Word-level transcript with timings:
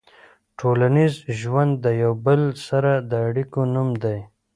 ټولنیز 0.59 1.13
ژوند 1.39 1.71
د 1.85 1.87
یو 2.03 2.13
بل 2.25 2.41
سره 2.67 2.91
د 3.09 3.11
اړیکو 3.27 3.61
نوم 3.73 3.89
دی. 4.03 4.19